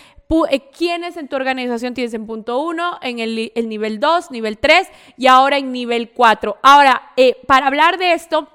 quiénes 0.78 1.18
en 1.18 1.28
tu 1.28 1.36
organización 1.36 1.94
tienes 1.94 2.14
en 2.14 2.26
punto 2.26 2.60
1, 2.60 3.00
en 3.02 3.20
el, 3.20 3.52
nivel 3.68 4.00
2, 4.00 4.32
nivel 4.32 4.58
3 4.58 4.88
y 5.18 5.28
ahora 5.28 5.58
en 5.58 5.72
nivel 5.72 6.12
4. 6.12 6.58
Ahora, 6.62 7.12
eh, 7.18 7.38
para 7.48 7.68
hablar 7.68 7.98
de 7.98 8.14
esto, 8.14 8.48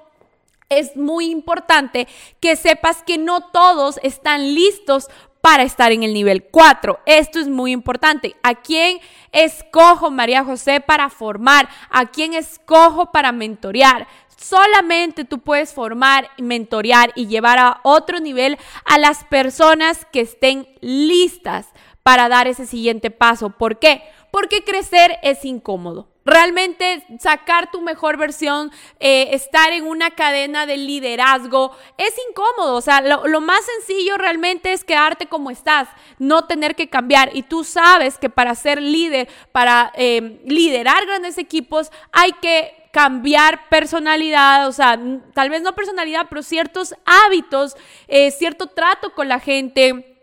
es 0.69 0.95
muy 0.95 1.31
importante 1.31 2.07
que 2.39 2.55
sepas 2.55 3.01
que 3.03 3.17
no 3.17 3.49
todos 3.49 3.99
están 4.03 4.53
listos 4.53 5.07
para 5.41 5.63
estar 5.63 5.91
en 5.91 6.03
el 6.03 6.13
nivel 6.13 6.43
4. 6.43 6.99
Esto 7.05 7.39
es 7.39 7.47
muy 7.47 7.71
importante. 7.71 8.35
¿A 8.43 8.55
quién 8.55 8.99
escojo, 9.31 10.11
María 10.11 10.43
José, 10.43 10.81
para 10.81 11.09
formar? 11.09 11.69
¿A 11.89 12.05
quién 12.07 12.33
escojo 12.33 13.11
para 13.11 13.31
mentorear? 13.31 14.07
Solamente 14.41 15.25
tú 15.25 15.39
puedes 15.39 15.73
formar, 15.73 16.29
mentorear 16.37 17.11
y 17.15 17.27
llevar 17.27 17.59
a 17.59 17.81
otro 17.83 18.19
nivel 18.21 18.57
a 18.85 18.97
las 18.97 19.25
personas 19.25 20.05
que 20.13 20.21
estén 20.21 20.67
listas 20.79 21.67
para 22.03 22.29
dar 22.29 22.47
ese 22.47 22.65
siguiente 22.65 23.11
paso. 23.11 23.49
¿Por 23.49 23.79
qué? 23.79 24.01
Porque 24.31 24.63
crecer 24.63 25.17
es 25.23 25.43
incómodo. 25.43 26.07
Realmente 26.23 27.03
sacar 27.19 27.69
tu 27.69 27.81
mejor 27.81 28.15
versión, 28.15 28.71
eh, 28.99 29.29
estar 29.31 29.73
en 29.73 29.85
una 29.85 30.11
cadena 30.11 30.65
de 30.65 30.77
liderazgo, 30.77 31.75
es 31.97 32.13
incómodo. 32.29 32.75
O 32.75 32.81
sea, 32.81 33.01
lo, 33.01 33.41
más 33.41 33.61
sencillo 33.65 34.17
realmente 34.17 34.71
es 34.71 34.85
quedarte 34.85 35.25
como 35.25 35.51
estás, 35.51 35.89
no 36.17 36.45
tener 36.45 36.75
que 36.75 36.87
cambiar. 36.87 37.35
Y 37.35 37.43
tú 37.43 37.65
sabes 37.65 38.17
que 38.17 38.29
para 38.29 38.55
ser 38.55 38.81
líder, 38.81 39.27
para 39.51 39.91
eh, 39.95 40.39
liderar 40.45 41.05
grandes 41.05 41.37
equipos, 41.37 41.91
hay 42.13 42.31
que 42.33 42.78
cambiar 42.91 43.69
personalidad, 43.69 44.67
o 44.67 44.71
sea, 44.71 44.99
tal 45.33 45.49
vez 45.49 45.61
no 45.61 45.75
personalidad, 45.75 46.27
pero 46.29 46.41
ciertos 46.43 46.95
hábitos, 47.05 47.75
eh, 48.07 48.31
cierto 48.31 48.67
trato 48.67 49.13
con 49.13 49.27
la 49.27 49.39
gente, 49.39 50.17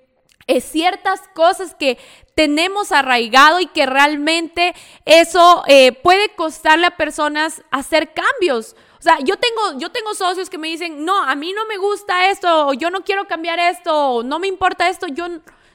eh, 0.46 0.60
ciertas 0.60 1.22
cosas 1.34 1.74
que 1.74 1.98
tenemos 2.34 2.92
arraigado 2.92 3.60
y 3.60 3.66
que 3.66 3.86
realmente 3.86 4.74
eso 5.04 5.62
eh, 5.66 5.92
puede 5.92 6.28
costarle 6.30 6.86
a 6.86 6.96
personas 6.96 7.62
hacer 7.70 8.12
cambios. 8.12 8.76
O 8.98 9.02
sea, 9.02 9.18
yo 9.20 9.36
tengo, 9.36 9.78
yo 9.78 9.90
tengo 9.90 10.14
socios 10.14 10.50
que 10.50 10.58
me 10.58 10.68
dicen, 10.68 11.04
no, 11.04 11.22
a 11.22 11.34
mí 11.34 11.52
no 11.52 11.66
me 11.66 11.76
gusta 11.76 12.30
esto, 12.30 12.68
o 12.68 12.74
yo 12.74 12.90
no 12.90 13.04
quiero 13.04 13.26
cambiar 13.26 13.58
esto, 13.58 13.94
o 13.94 14.22
no 14.22 14.38
me 14.38 14.48
importa 14.48 14.88
esto, 14.88 15.06
yo 15.06 15.26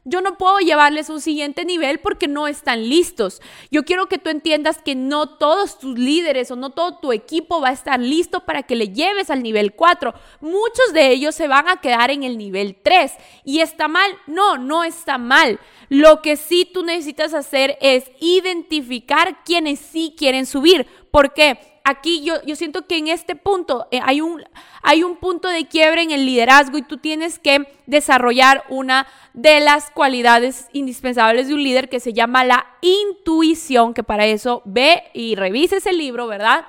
yo 0.04 0.22
no 0.22 0.38
puedo 0.38 0.58
llevarles 0.60 1.10
un 1.10 1.22
siguiente 1.22 1.64
nivel 1.64 2.00
porque 2.00 2.28
no 2.28 2.48
están 2.48 2.90
listos. 2.90 3.40
Yo 3.70 3.84
quiero 3.84 4.08
que 4.08 4.18
tú 4.18 4.32
entiendas 4.32 4.82
que 4.82 4.96
no 4.96 5.30
todos 5.30 5.78
tus 5.78 5.98
líderes 5.98 6.50
o 6.50 6.56
no 6.56 6.72
todo 6.72 6.98
tu 6.98 7.12
equipo 7.12 7.62
va 7.62 7.70
a 7.70 7.74
estar 7.74 8.00
listo 8.00 8.46
para 8.46 8.64
que 8.64 8.76
le 8.76 8.90
lleves 8.90 9.30
al 9.30 9.44
nivel 9.44 9.74
4. 9.74 10.14
Muchos 10.40 10.94
de 10.94 11.12
ellos 11.12 11.36
se 11.36 11.48
van 11.48 11.70
a 11.70 11.78
quedar 11.78 12.10
en 12.10 12.24
el 12.24 12.40
nivel 12.40 12.76
3. 12.82 13.12
¿Y 13.46 13.60
está 13.60 13.88
mal? 13.88 14.12
No, 14.26 14.58
no 14.58 14.84
está 14.84 15.20
mal. 15.20 15.60
Lo 15.90 16.24
que 16.24 16.36
sí 16.36 16.68
tú 16.72 16.84
necesitas 16.84 17.36
hacer 17.36 17.78
es 17.80 18.06
identificar 18.20 19.44
quienes 19.44 19.80
sí 19.80 20.16
quieren 20.18 20.48
subir. 20.48 20.88
¿Por 21.12 21.34
qué? 21.34 21.71
Aquí 21.84 22.24
yo, 22.24 22.42
yo 22.46 22.56
siento 22.56 22.88
que 22.88 22.98
en 22.98 23.08
este 23.08 23.36
punto 23.36 23.88
eh, 23.92 24.00
hay, 24.04 24.22
un, 24.22 24.44
hay 24.82 25.04
un 25.04 25.16
punto 25.16 25.48
de 25.48 25.66
quiebre 25.66 26.02
en 26.02 26.12
el 26.12 26.26
liderazgo 26.26 26.78
y 26.78 26.82
tú 26.82 26.98
tienes 26.98 27.40
que 27.40 27.68
desarrollar 27.86 28.64
una 28.70 29.08
de 29.34 29.60
las 29.60 29.92
cualidades 29.92 30.68
indispensables 30.74 31.48
de 31.48 31.54
un 31.54 31.64
líder 31.64 31.90
que 31.90 32.00
se 32.00 32.14
llama 32.14 32.44
la 32.44 32.66
intuición, 32.82 33.94
que 33.94 34.04
para 34.04 34.26
eso 34.26 34.62
ve 34.66 35.04
y 35.14 35.36
revises 35.36 35.86
el 35.86 35.98
libro, 35.98 36.28
¿verdad? 36.28 36.66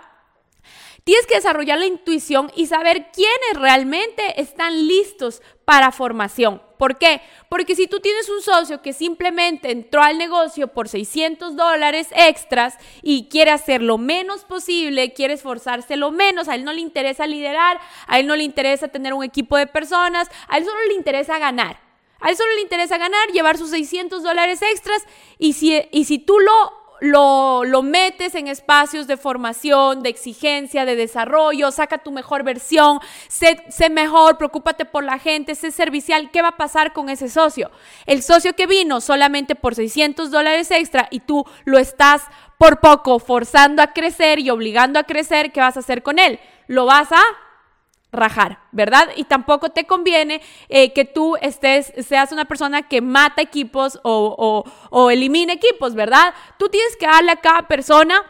Tienes 1.04 1.26
que 1.26 1.35
desarrollar 1.35 1.80
la 1.80 1.87
intuición 1.87 2.52
y 2.54 2.66
saber 2.66 3.11
quiénes 3.12 3.54
realmente 3.54 4.40
están 4.40 4.87
listos 4.87 5.42
para 5.64 5.90
formación. 5.90 6.62
¿Por 6.78 6.97
qué? 6.97 7.21
Porque 7.49 7.75
si 7.75 7.88
tú 7.88 7.99
tienes 7.99 8.28
un 8.28 8.40
socio 8.40 8.82
que 8.82 8.92
simplemente 8.92 9.73
entró 9.73 10.00
al 10.00 10.16
negocio 10.16 10.68
por 10.68 10.88
600 10.88 11.56
dólares 11.56 12.09
extras 12.14 12.76
y 13.02 13.28
quiere 13.28 13.50
hacer 13.50 13.82
lo 13.82 13.99
menos 13.99 14.44
posible, 14.44 15.12
quiere 15.12 15.35
esforzarse 15.35 15.97
lo 15.97 16.12
menos, 16.12 16.49
a 16.49 16.54
él 16.54 16.64
no 16.64 16.73
le 16.73 16.80
interesa 16.80 17.26
liderar, 17.26 17.80
a 18.06 18.21
él 18.21 18.28
no 18.28 18.37
le 18.37 18.44
interesa 18.44 18.87
tener 18.87 19.12
un 19.12 19.25
equipo 19.25 19.56
de 19.56 19.66
personas, 19.66 20.28
a 20.47 20.59
él 20.59 20.64
solo 20.64 20.78
le 20.87 20.94
interesa 20.94 21.38
ganar. 21.38 21.80
A 22.21 22.30
él 22.30 22.37
solo 22.37 22.52
le 22.54 22.62
interesa 22.62 22.99
ganar, 22.99 23.28
llevar 23.32 23.59
sus 23.59 23.71
600 23.71 24.23
dólares 24.23 24.62
extras 24.62 25.04
y 25.38 25.54
si, 25.54 25.82
y 25.90 26.04
si 26.04 26.21
tú 26.21 26.38
lo 26.38 26.82
lo, 27.02 27.82
metes 27.82 28.37
en 28.37 28.47
espacios 28.47 29.09
de 29.09 29.16
formación, 29.16 30.04
de 30.04 30.09
exigencia, 30.09 30.85
de 30.85 30.94
desarrollo, 30.94 31.73
saca 31.73 31.99
tu 31.99 32.12
mejor 32.12 32.44
versión, 32.44 33.00
sé, 33.26 33.61
sé, 33.71 33.90
mejor, 33.90 34.38
preocúpate 34.38 34.85
por 34.85 35.02
la 35.02 35.18
gente, 35.18 35.56
sé 35.56 35.73
servicial, 35.73 36.30
¿qué 36.30 36.42
va 36.42 36.49
a 36.49 36.56
pasar 36.56 36.92
con 36.92 37.09
ese 37.09 37.28
socio? 37.28 37.73
El 38.06 38.23
socio 38.23 38.54
que 38.54 38.68
vino 38.68 39.00
solamente 39.00 39.56
por 39.56 39.75
600 39.75 40.30
dólares 40.30 40.71
extra 40.71 41.09
y 41.11 41.21
tú 41.21 41.44
lo 41.64 41.78
estás 41.78 42.23
por 42.56 42.78
poco 42.78 43.18
forzando 43.18 43.82
a 43.82 43.92
crecer 43.92 44.38
y 44.38 44.50
obligando 44.50 45.00
a 45.00 45.04
crecer, 45.04 45.50
¿qué 45.50 45.59
vas 45.59 45.76
a 45.76 45.80
hacer 45.80 46.04
con 46.04 46.21
él? 46.21 46.38
Lo 46.68 46.87
vas 46.87 47.11
a 47.11 47.23
rajar, 48.12 48.59
¿verdad? 48.73 49.09
Y 49.16 49.25
tampoco 49.25 49.71
te 49.71 49.87
conviene 49.87 50.42
eh, 50.69 50.92
que 50.92 51.07
tú 51.07 51.37
estés, 51.40 51.92
seas 52.07 52.31
una 52.31 52.45
persona 52.45 52.83
que 52.83 53.00
mata 53.00 53.40
equipos 53.40 53.99
o, 54.02 54.64
o, 54.90 55.11
equipos, 55.11 55.95
¿verdad? 55.95 56.35
Tú 56.59 56.69
tienes 56.69 56.95
que 56.97 57.07
darle 57.07 57.33
a 57.33 57.37
cada 57.37 57.66
persona 57.66 58.23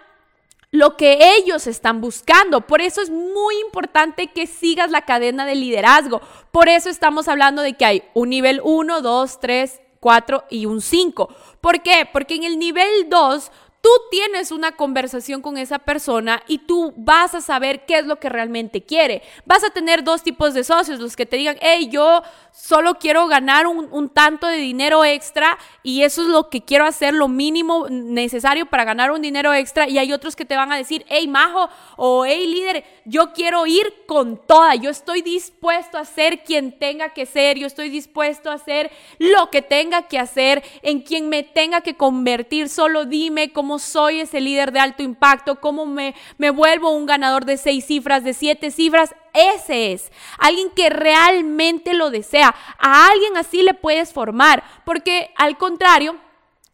lo 0.70 0.96
que 0.96 1.36
ellos 1.36 1.66
están 1.66 2.00
buscando. 2.00 2.62
Por 2.62 2.80
eso 2.80 3.02
es 3.02 3.10
muy 3.10 3.56
importante 3.60 4.28
que 4.28 4.46
sigas 4.46 4.90
la 4.90 5.02
cadena 5.02 5.44
de 5.44 5.56
liderazgo. 5.56 6.22
Por 6.50 6.68
eso 6.68 6.88
estamos 6.88 7.28
hablando 7.28 7.60
de 7.60 7.74
que 7.74 7.84
hay 7.84 8.02
un 8.14 8.30
nivel 8.30 8.60
1, 8.64 9.02
2, 9.02 9.40
3, 9.40 9.80
4 10.00 10.44
y 10.50 10.66
un 10.66 10.80
5. 10.80 11.28
¿Por 11.60 11.82
qué? 11.82 12.08
Porque 12.10 12.34
en 12.34 12.44
el 12.44 12.58
nivel 12.58 13.08
2 13.08 13.52
tú 13.82 13.90
tienes 14.12 14.52
una 14.52 14.76
conversación 14.76 15.42
con 15.42 15.58
esa 15.58 15.80
persona 15.80 16.42
y 16.46 16.58
tú 16.58 16.94
vas 16.96 17.34
a 17.34 17.40
saber 17.40 17.84
qué 17.84 17.98
es 17.98 18.06
lo 18.06 18.20
que 18.20 18.28
realmente 18.28 18.82
quiere. 18.82 19.22
Vas 19.44 19.64
a 19.64 19.70
tener 19.70 20.04
dos 20.04 20.22
tipos 20.22 20.54
de 20.54 20.62
socios, 20.62 21.00
los 21.00 21.16
que 21.16 21.26
te 21.26 21.36
digan, 21.36 21.58
hey, 21.60 21.88
yo 21.90 22.22
solo 22.52 22.94
quiero 22.94 23.26
ganar 23.26 23.66
un, 23.66 24.08
tanto 24.10 24.46
de 24.46 24.58
dinero 24.58 25.04
extra 25.04 25.58
y 25.82 26.04
eso 26.04 26.22
es 26.22 26.28
lo 26.28 26.48
que 26.48 26.62
quiero 26.62 26.84
hacer, 26.84 27.12
lo 27.12 27.26
mínimo 27.26 27.88
necesario 27.90 28.66
para 28.66 28.84
ganar 28.84 29.10
un 29.10 29.20
dinero 29.20 29.52
extra. 29.52 29.88
Y 29.88 29.98
hay 29.98 30.12
otros 30.12 30.36
que 30.36 30.44
te 30.44 30.56
van 30.56 30.70
a 30.70 30.76
decir, 30.76 31.04
hey, 31.08 31.26
majo 31.26 31.68
o 31.96 32.24
hey, 32.24 32.46
líder, 32.46 32.84
yo 33.04 33.32
quiero 33.32 33.66
ir 33.66 34.04
con 34.06 34.36
toda, 34.46 34.76
yo 34.76 34.90
estoy 34.90 35.22
dispuesto 35.22 35.98
a 35.98 36.04
ser 36.04 36.44
quien 36.44 36.78
tenga 36.78 37.08
que 37.08 37.26
ser, 37.26 37.58
yo 37.58 37.66
estoy 37.66 37.88
dispuesto 37.88 38.50
a 38.50 38.54
hacer 38.54 38.92
lo 39.18 39.50
que 39.50 39.60
tenga 39.60 40.02
que 40.02 40.20
hacer, 40.20 40.62
en 40.82 41.00
quien 41.00 41.28
me 41.28 41.42
tenga 41.42 41.80
que 41.80 41.96
convertir, 41.96 42.68
solo 42.68 43.06
dime 43.06 43.52
cómo 43.52 43.71
soy 43.78 44.20
ese 44.20 44.40
líder 44.40 44.72
de 44.72 44.80
alto 44.80 45.02
impacto, 45.02 45.60
cómo 45.60 45.86
me, 45.86 46.14
me 46.38 46.50
vuelvo 46.50 46.90
un 46.90 47.06
ganador 47.06 47.44
de 47.44 47.56
seis 47.56 47.86
cifras, 47.86 48.24
de 48.24 48.34
siete 48.34 48.70
cifras. 48.70 49.14
Ese 49.32 49.92
es 49.92 50.10
alguien 50.38 50.70
que 50.70 50.90
realmente 50.90 51.94
lo 51.94 52.10
desea. 52.10 52.54
A 52.78 53.08
alguien 53.08 53.36
así 53.36 53.62
le 53.62 53.74
puedes 53.74 54.12
formar, 54.12 54.62
porque 54.84 55.30
al 55.36 55.56
contrario, 55.56 56.16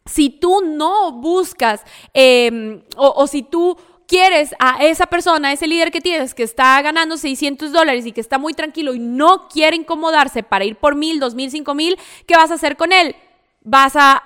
si 0.09 0.31
tú 0.31 0.63
no 0.65 1.13
buscas 1.13 1.83
em, 2.15 2.83
o, 2.97 3.27
si 3.27 3.43
tú 3.43 3.77
quieres 4.07 4.55
a 4.59 4.85
esa 4.85 5.07
persona, 5.07 5.53
ese 5.53 5.67
líder 5.67 5.91
que 5.91 6.01
tienes 6.01 6.35
que 6.35 6.43
está 6.43 6.81
ganando 6.81 7.17
600 7.17 7.73
dólares 7.73 8.07
y 8.07 8.13
que 8.13 8.21
está 8.21 8.39
muy 8.39 8.55
tranquilo 8.55 8.95
y 8.95 8.99
no 8.99 9.49
quiere 9.49 9.77
incomodarse 9.77 10.43
para 10.43 10.65
ir 10.65 10.77
por 10.77 10.97
mil, 10.97 11.21
dos 11.21 11.35
mil, 11.35 11.51
cinco 11.51 11.75
mil, 11.75 11.99
¿qué 12.27 12.35
vas 12.35 12.51
a 12.51 12.55
hacer 12.55 12.77
con 12.77 12.93
él? 12.93 13.15
Vas 13.63 13.97
a 13.97 14.23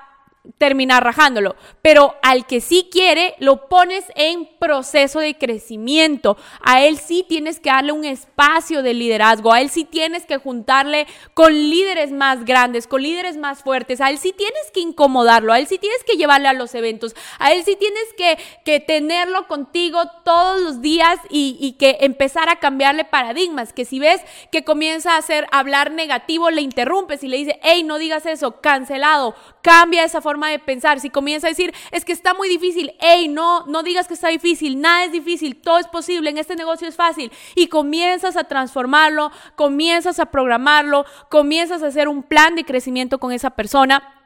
terminar 0.58 1.04
rajándolo. 1.04 1.54
Pero 1.82 2.16
al 2.22 2.46
que 2.46 2.60
sí 2.60 2.88
quiere, 2.90 3.34
lo 3.38 3.68
pones 3.68 4.04
en 4.16 4.48
proceso 4.58 5.20
de 5.20 5.36
crecimiento. 5.38 6.36
A 6.62 6.82
él 6.82 6.98
sí 6.98 7.24
tienes 7.28 7.60
que 7.60 7.70
darle 7.70 7.92
un 7.92 8.04
espacio 8.04 8.82
de 8.82 8.94
liderazgo. 8.94 9.52
A 9.52 9.60
él 9.60 9.70
sí 9.70 9.84
tienes 9.84 10.26
que 10.26 10.38
juntarle 10.38 11.06
con 11.34 11.52
líderes 11.52 12.10
más 12.10 12.44
grandes, 12.44 12.86
con 12.86 13.02
líderes 13.02 13.36
más 13.36 13.62
fuertes. 13.62 14.00
A 14.00 14.10
él 14.10 14.18
sí 14.18 14.32
tienes 14.32 14.70
que 14.72 14.80
incomodarlo. 14.80 15.52
A 15.52 15.58
él 15.58 15.66
sí 15.66 15.78
tienes 15.78 16.02
que 16.04 16.16
llevarle 16.16 16.48
a 16.48 16.54
los 16.54 16.74
eventos. 16.74 17.14
A 17.38 17.52
él 17.52 17.62
sí 17.64 17.76
tienes 17.76 18.12
que, 18.16 18.38
que 18.64 18.80
tenerlo 18.80 19.46
contigo 19.46 20.00
todos 20.24 20.60
los 20.60 20.80
días 20.80 21.18
y, 21.30 21.56
y, 21.60 21.72
que 21.72 21.98
empezar 22.00 22.48
a 22.48 22.56
cambiarle 22.56 23.04
paradigmas. 23.04 23.72
Que 23.72 23.84
si 23.84 24.00
ves 24.00 24.20
que 24.50 24.64
comienza 24.64 25.14
a 25.14 25.18
hacer 25.18 25.46
hablar 25.52 25.92
negativo, 25.92 26.50
le 26.50 26.62
interrumpes 26.62 27.22
y 27.22 27.28
le 27.28 27.36
dices, 27.36 27.54
hey, 27.62 27.84
no 27.84 27.98
digas 27.98 28.26
eso, 28.26 28.60
cancelado, 28.60 29.34
cambia 29.62 30.04
esa 30.04 30.20
forma 30.20 30.31
forma 30.32 30.48
de 30.48 30.58
pensar. 30.58 30.98
Si 30.98 31.10
comienza 31.10 31.46
a 31.46 31.50
decir, 31.50 31.74
es 31.90 32.04
que 32.06 32.12
está 32.12 32.32
muy 32.32 32.48
difícil, 32.48 32.94
hey, 33.00 33.28
no, 33.28 33.66
no 33.66 33.82
digas 33.82 34.08
que 34.08 34.14
está 34.14 34.28
difícil, 34.28 34.80
nada 34.80 35.04
es 35.04 35.12
difícil, 35.12 35.60
todo 35.60 35.78
es 35.78 35.86
posible, 35.86 36.30
en 36.30 36.38
este 36.38 36.56
negocio 36.56 36.88
es 36.88 36.96
fácil. 36.96 37.30
Y 37.54 37.66
comienzas 37.66 38.36
a 38.36 38.44
transformarlo, 38.44 39.30
comienzas 39.56 40.18
a 40.20 40.26
programarlo, 40.26 41.04
comienzas 41.28 41.82
a 41.82 41.88
hacer 41.88 42.08
un 42.08 42.22
plan 42.22 42.54
de 42.54 42.64
crecimiento 42.64 43.18
con 43.18 43.32
esa 43.32 43.50
persona 43.50 44.18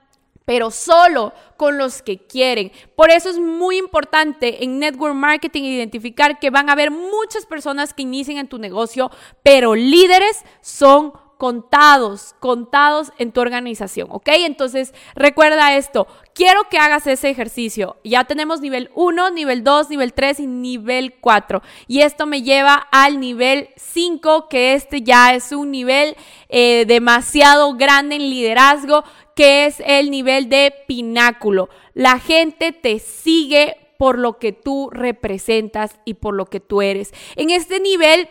pero 0.44 0.70
solo 0.70 1.32
con 1.56 1.76
los 1.76 2.02
que 2.02 2.18
quieren. 2.18 2.70
Por 2.94 3.10
eso 3.10 3.28
es 3.28 3.36
muy 3.36 3.78
importante 3.78 4.62
en 4.62 4.78
network 4.78 5.12
marketing 5.12 5.64
identificar 5.64 6.38
que 6.38 6.50
van 6.50 6.68
a 6.68 6.74
haber 6.74 6.92
muchas 6.92 7.44
personas 7.46 7.92
que 7.92 8.02
inicien 8.02 8.38
en 8.38 8.46
tu 8.46 8.58
negocio, 8.58 9.10
pero 9.42 9.74
líderes 9.74 10.44
son 10.60 11.12
contados, 11.36 12.34
contados 12.40 13.12
en 13.18 13.32
tu 13.32 13.40
organización, 13.40 14.08
¿ok? 14.10 14.28
Entonces, 14.28 14.94
recuerda 15.14 15.76
esto, 15.76 16.06
quiero 16.34 16.68
que 16.70 16.78
hagas 16.78 17.06
ese 17.06 17.28
ejercicio. 17.28 17.96
Ya 18.04 18.24
tenemos 18.24 18.60
nivel 18.60 18.90
1, 18.94 19.30
nivel 19.30 19.62
2, 19.62 19.90
nivel 19.90 20.12
3 20.12 20.40
y 20.40 20.46
nivel 20.46 21.14
4. 21.20 21.62
Y 21.86 22.00
esto 22.00 22.26
me 22.26 22.42
lleva 22.42 22.74
al 22.90 23.20
nivel 23.20 23.68
5, 23.76 24.48
que 24.48 24.74
este 24.74 25.02
ya 25.02 25.34
es 25.34 25.52
un 25.52 25.70
nivel 25.70 26.16
eh, 26.48 26.84
demasiado 26.86 27.74
grande 27.74 28.16
en 28.16 28.30
liderazgo, 28.30 29.04
que 29.34 29.66
es 29.66 29.82
el 29.84 30.10
nivel 30.10 30.48
de 30.48 30.72
pináculo. 30.86 31.68
La 31.92 32.18
gente 32.18 32.72
te 32.72 32.98
sigue 32.98 33.76
por 33.98 34.18
lo 34.18 34.38
que 34.38 34.52
tú 34.52 34.90
representas 34.90 35.98
y 36.04 36.14
por 36.14 36.34
lo 36.34 36.46
que 36.46 36.60
tú 36.60 36.82
eres. 36.82 37.12
En 37.36 37.50
este 37.50 37.80
nivel 37.80 38.28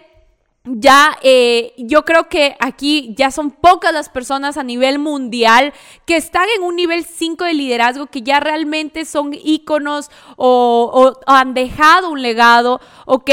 ya 0.65 1.17
eh, 1.21 1.73
yo 1.77 2.05
creo 2.05 2.27
que 2.27 2.55
aquí 2.59 3.13
ya 3.15 3.31
son 3.31 3.51
pocas 3.51 3.93
las 3.93 4.09
personas 4.09 4.57
a 4.57 4.63
nivel 4.63 4.99
mundial 4.99 5.73
que 6.05 6.15
están 6.15 6.47
en 6.57 6.63
un 6.63 6.75
nivel 6.75 7.05
5 7.05 7.43
de 7.43 7.53
liderazgo, 7.53 8.07
que 8.07 8.21
ya 8.21 8.39
realmente 8.39 9.05
son 9.05 9.31
íconos 9.33 10.09
o, 10.37 10.91
o 10.93 11.31
han 11.31 11.53
dejado 11.53 12.09
un 12.09 12.21
legado, 12.21 12.81
¿ok? 13.05 13.29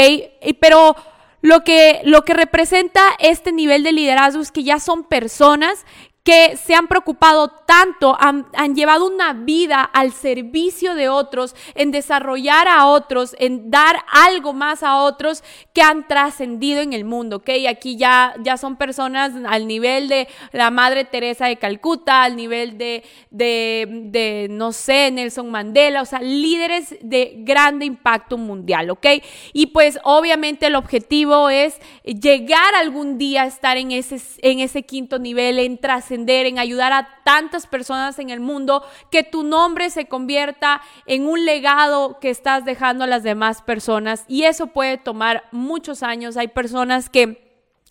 Pero 0.59 0.95
lo 1.41 1.63
que, 1.65 2.01
lo 2.05 2.21
que 2.21 2.33
representa 2.33 3.01
este 3.19 3.51
nivel 3.51 3.83
de 3.83 3.91
liderazgo 3.91 4.41
es 4.41 4.51
que 4.51 4.63
ya 4.63 4.79
son 4.79 5.03
personas 5.03 5.85
que 6.23 6.55
se 6.55 6.73
han 6.73 6.87
preocupado 6.87 7.49
tanto, 7.49 8.15
han, 8.17 8.45
llevado 8.75 9.07
una 9.07 9.33
vida 9.33 9.81
al 9.83 10.13
servicio 10.13 10.95
de 10.95 11.09
otros, 11.09 11.53
en 11.75 11.91
desarrollar 11.91 12.67
a 12.69 12.87
otros, 12.87 13.35
en 13.39 13.69
dar 13.69 13.97
algo 14.09 14.53
más 14.53 14.83
a 14.83 15.01
otros 15.01 15.43
que 15.73 15.81
han 15.81 16.07
trascendido 16.07 16.79
en 16.79 16.93
el 16.93 17.03
mundo, 17.03 17.37
¿ok? 17.37 17.49
Aquí 17.69 17.97
ya, 17.97 18.35
ya 18.41 18.55
son 18.55 18.77
personas 18.77 19.33
al 19.45 19.67
nivel 19.67 20.07
de 20.07 20.29
la 20.53 20.71
Madre 20.71 21.03
Teresa 21.03 21.47
de 21.47 21.57
Calcuta, 21.57 22.23
al 22.23 22.37
nivel 22.37 22.77
de, 22.77 23.03
de, 23.29 23.85
de, 24.05 24.47
no 24.49 24.71
sé, 24.71 25.11
Nelson 25.11 25.51
Mandela, 25.51 26.01
o 26.01 26.05
sea, 26.05 26.21
líderes 26.21 26.95
de 27.01 27.33
grande 27.39 27.83
impacto 27.85 28.37
mundial, 28.37 28.89
¿ok? 28.91 29.07
Y 29.51 29.67
pues 29.67 29.99
obviamente 30.03 30.67
el 30.67 30.75
objetivo 30.75 31.49
es 31.49 31.79
llegar 32.05 32.75
algún 32.75 33.17
día 33.17 33.43
a 33.43 33.47
estar 33.47 33.75
en 33.75 33.91
ese, 33.91 34.21
en 34.37 34.59
ese 34.61 34.83
quinto 34.83 35.19
nivel, 35.19 35.59
en 35.59 35.77
trascender 35.77 36.12
en 36.13 36.59
ayudar 36.59 36.93
a 36.93 37.07
tantas 37.23 37.67
personas 37.67 38.19
en 38.19 38.29
el 38.29 38.39
mundo, 38.39 38.83
que 39.09 39.23
tu 39.23 39.43
nombre 39.43 39.89
se 39.89 40.07
convierta 40.07 40.81
en 41.05 41.27
un 41.27 41.45
legado 41.45 42.19
que 42.19 42.29
estás 42.29 42.65
dejando 42.65 43.03
a 43.03 43.07
las 43.07 43.23
demás 43.23 43.61
personas. 43.61 44.25
Y 44.27 44.43
eso 44.43 44.67
puede 44.67 44.97
tomar 44.97 45.43
muchos 45.51 46.03
años. 46.03 46.37
Hay 46.37 46.47
personas 46.47 47.09
que 47.09 47.42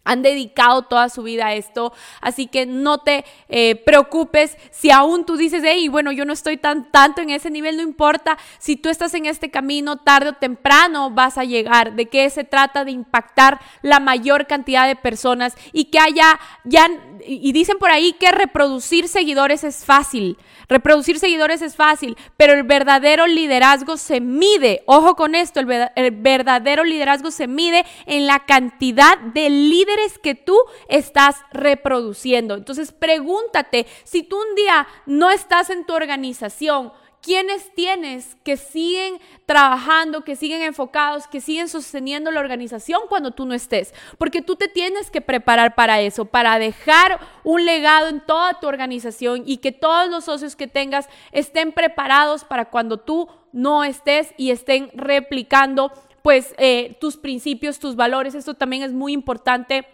han 0.04 0.23
dedicado 0.23 0.82
toda 0.82 1.09
su 1.09 1.23
vida 1.23 1.47
a 1.47 1.54
esto, 1.54 1.92
así 2.21 2.47
que 2.47 2.66
no 2.66 2.99
te 2.99 3.25
eh, 3.49 3.76
preocupes 3.76 4.56
si 4.71 4.90
aún 4.90 5.25
tú 5.25 5.37
dices, 5.37 5.62
hey, 5.64 5.88
bueno, 5.88 6.11
yo 6.11 6.25
no 6.25 6.32
estoy 6.32 6.56
tan 6.56 6.90
tanto 6.90 7.21
en 7.21 7.30
ese 7.30 7.50
nivel, 7.50 7.76
no 7.76 7.82
importa, 7.82 8.37
si 8.59 8.76
tú 8.76 8.88
estás 8.88 9.14
en 9.14 9.26
este 9.26 9.50
camino, 9.50 9.99
tarde 9.99 10.30
o 10.30 10.32
temprano 10.35 11.11
vas 11.11 11.38
a 11.38 11.44
llegar. 11.44 11.94
¿De 11.94 12.06
qué 12.06 12.28
se 12.30 12.44
trata? 12.44 12.85
De 12.85 12.90
impactar 12.90 13.61
la 13.82 14.00
mayor 14.00 14.47
cantidad 14.47 14.87
de 14.87 14.97
personas 14.97 15.56
y 15.73 15.87
que 15.87 15.99
haya, 15.99 16.40
ya, 16.64 16.88
y 17.25 17.52
dicen 17.52 17.78
por 17.78 17.90
ahí 17.90 18.12
que 18.14 18.32
reproducir 18.32 19.06
seguidores 19.09 19.62
es 19.62 19.85
fácil, 19.85 20.37
reproducir 20.68 21.18
seguidores 21.18 21.62
es 21.62 21.76
fácil, 21.76 22.16
pero 22.37 22.54
el 22.54 22.64
verdadero 22.64 23.26
liderazgo 23.26 23.97
se 23.97 24.21
mide, 24.21 24.82
ojo 24.87 25.14
con 25.14 25.35
esto, 25.35 25.61
el, 25.61 25.90
el 25.94 26.11
verdadero 26.11 26.85
liderazgo 26.85 27.30
se 27.30 27.47
mide 27.47 27.85
en 28.06 28.26
la 28.26 28.40
cantidad 28.40 29.18
de 29.18 29.49
líderes 29.50 29.91
que 30.22 30.34
tú 30.34 30.58
estás 30.88 31.37
reproduciendo. 31.52 32.54
Entonces 32.54 32.92
pregúntate, 32.92 33.87
si 34.04 34.22
tú 34.22 34.40
un 34.40 34.54
día 34.54 34.87
no 35.06 35.30
estás 35.30 35.70
en 35.70 35.84
tu 35.84 35.94
organización, 35.94 36.92
¿quiénes 37.20 37.72
tienes 37.75 38.37
que 38.44 38.56
siguen 38.56 39.20
trabajando, 39.46 40.25
que 40.25 40.37
siguen 40.37 40.62
enfocados, 40.62 41.26
que 41.26 41.40
siguen 41.40 41.68
sosteniendo 41.68 42.30
la 42.30 42.40
organización 42.40 43.02
cuando 43.08 43.30
tú 43.30 43.46
no 43.46 43.54
estés? 43.54 43.94
Porque 44.18 44.42
tú 44.42 44.56
te 44.56 44.68
tienes 44.68 45.11
que 45.11 45.20
preparar 45.20 45.75
para 45.75 46.00
eso, 46.00 46.25
para 46.25 46.58
dejar 46.58 47.20
un 47.44 47.64
legado 47.64 48.08
en 48.08 48.20
toda 48.20 48.61
tu 48.61 48.66
organización 48.66 49.42
y 49.46 49.58
que 49.58 49.72
todos 49.72 50.11
los 50.11 50.25
socios 50.25 50.56
que 50.56 50.66
tengas 50.66 51.08
estén 51.30 51.72
preparados 51.72 52.44
para 52.44 52.70
cuando 52.70 52.99
tú 52.99 53.28
no 53.52 53.84
estés 53.84 54.34
y 54.37 54.50
estén 54.50 54.90
replicando 54.94 55.92
pues 56.23 56.55
eh, 56.59 56.97
tus 57.00 57.17
principios, 57.17 57.79
tus 57.79 57.97
valores. 57.97 58.35
Esto 58.35 58.55
también 58.55 58.83
es 58.83 58.93
muy 58.93 59.12
importante. 59.12 59.87